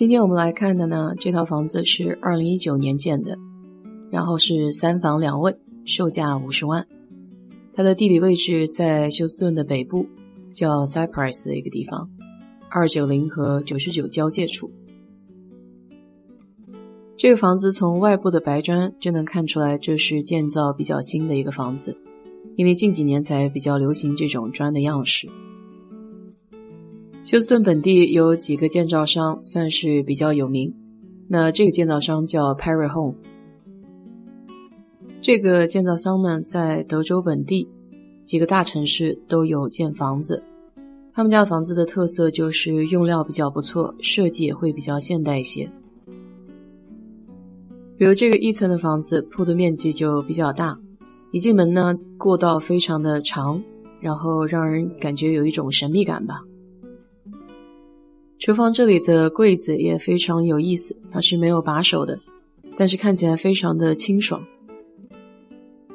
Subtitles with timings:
[0.00, 3.36] 今天我们来看的呢，这套房子是二零一九年建的，
[4.10, 6.86] 然后是三房两卫，售价五十万。
[7.74, 10.06] 它的地理位置在休斯顿的北部，
[10.54, 12.08] 叫 Cypress 的一个地方，
[12.70, 14.70] 二九零和九十九交界处。
[17.18, 21.94] 这个房子从外部的白砖就能看出来，这是建造比较新的一个房子，
[22.56, 25.28] 因为近几年才比较流行这种砖的样式。
[27.22, 30.74] 休斯顿本地有几个建造商算是比较有名，
[31.28, 33.14] 那这个建造商叫 Perry Home。
[35.20, 37.68] 这个建造商们在德州本地
[38.24, 40.42] 几个大城市都有建房子，
[41.12, 45.70] 他们家房子的特色就是用料比较不错，设计也会比较现代一些。
[47.98, 50.76] 比如这个一层的房子铺的面积就比较大，
[51.32, 53.62] 一进门呢，过道非常的长，
[54.00, 56.42] 然后让人感觉有一种神秘感吧。
[58.40, 62.18] 厨房这里的柜子也非常有意思，它是没有把手的，
[62.74, 64.42] 但是看起来非常的清爽。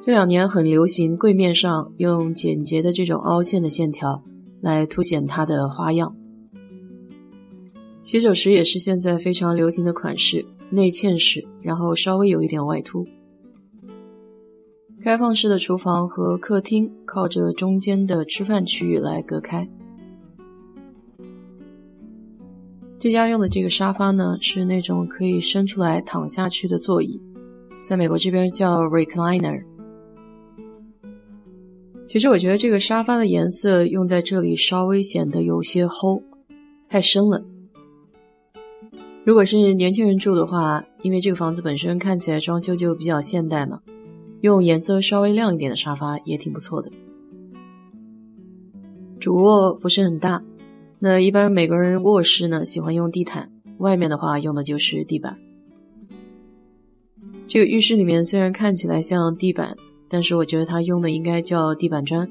[0.05, 4.23] 这两年很流行柜面上用简洁的这种凹陷的线条
[4.61, 6.15] 来凸显它的花样。
[8.03, 13.07] 洗手池也是现在非常流行的款式，内嵌式，然后稍微有一点外凸。
[15.03, 19.67] 开放式的厨房和客厅靠着中间的吃饭区域来隔开。
[23.05, 27.21] 这家用的这个沙发呢，是那种可以伸出来躺下去的座椅，
[27.87, 29.63] 在美国这边叫 recliner。
[32.07, 36.19] 其实我觉得这个沙发的颜色用在这里稍微显得有些齁，
[36.89, 37.45] 太深了。
[39.23, 43.81] 如果是年轻人住的话，因为这个房子本身看起来装修就比较现代嘛，
[44.41, 46.89] 用颜色稍微亮一点的沙发也挺不错的。
[49.19, 50.41] 主卧不是很大。
[51.07, 55.37] 那一般美国人卧室呢，喜欢用地毯，外面的话用的就是地板。
[57.45, 59.77] 这个浴室里面虽然看起来像地板，
[60.09, 62.27] 但是我觉得它用的应该叫地板砖，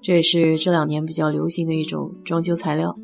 [0.00, 2.96] 这也是这两年比较流行的一种装修材料。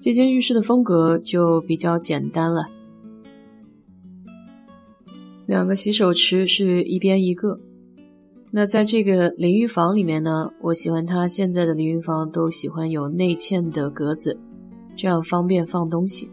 [0.00, 2.66] 这间浴室的风格就比较简单了，
[5.46, 7.60] 两个洗手池是一边一个。
[8.52, 14.36] 那在这个淋浴房里面呢，我喜欢它现在的淋浴房都喜欢有内嵌的格子，
[14.96, 16.28] 这样方便放东西。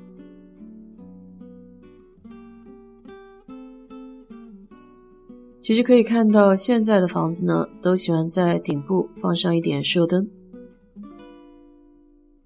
[5.61, 10.28] 其实可以看到，现在的房子呢，都喜欢在顶部放上一点射灯，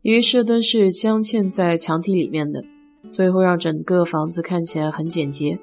[0.02, 2.62] 因为射灯是镶嵌在墙体里面的，
[3.10, 5.58] 所以会让整个房子看起来很简洁。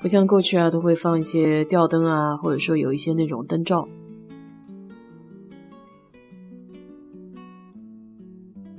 [0.00, 3.86] 不像过去啊，都会放一些吊灯啊，或者说有一些那种灯罩。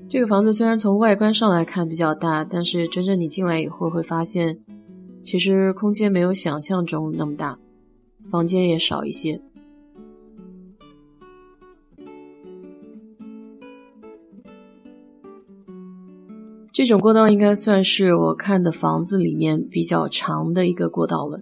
[0.09, 4.59] 这个房子虽然从外观上来看比较大，但是真正你进来以后会发现，
[5.22, 7.58] 其实空间没有想象中那么大，
[8.30, 9.40] 房间也少一些。
[16.81, 21.40] 这种过道应该算是我看的房子里面比较长的一个过道了。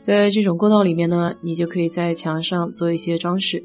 [0.00, 3.64] 在这种过道里面呢，你就可以在墙上做一些装饰，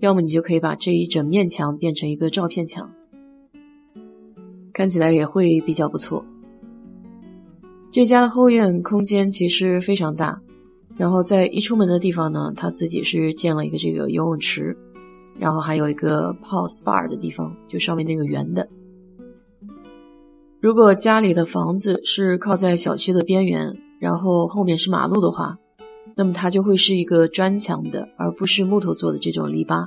[0.00, 2.92] 要么你就可以把这一整面墙变成一个照片墙，
[4.74, 6.22] 看起来也会比较不错。
[7.90, 10.38] 这家的后院空间其实非常大，
[10.98, 14.76] 然后在一出门的地方呢，他自己是建了一个这个游泳池。
[15.38, 18.68] 然后还有一个泡 SPA 的地方，就上面那个圆的。
[20.60, 25.58] 如果家里的房子是靠在小区的边缘，然后后面是马路的话，
[26.16, 29.86] 那么它就会是一个砖墙的，而不是木头做的这种篱笆。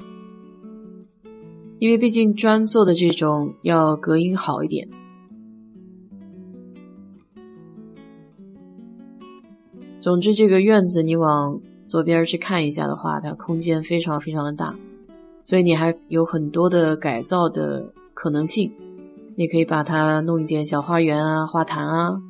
[1.79, 4.87] 因为毕竟砖做的这种要隔音好一点。
[10.01, 14.75] 总之，这个院子你往左边去看一下的话，它空间非常非常的大。
[15.43, 18.71] 所以你还有很多的改造的可能性，
[19.35, 22.21] 你可以把它弄一点小花园啊、花坛啊，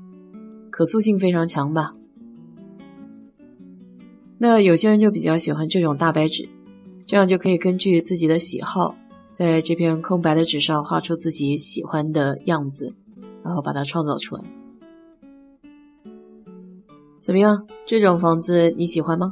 [0.69, 1.93] 可塑性非常强吧。
[4.37, 6.47] 那有些人就比较喜欢这种大白纸，
[7.05, 8.95] 这样就可以根据自己的喜好，
[9.33, 12.95] 在这片空白的纸上画出自己喜欢的样子，
[13.43, 14.43] 然后把它创造出来。
[17.19, 17.67] 怎么样？
[17.85, 19.31] 这种房子你喜欢吗？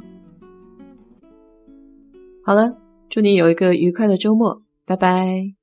[2.44, 2.76] 好了。
[3.10, 5.57] 祝你有一个愉快的周末，拜拜。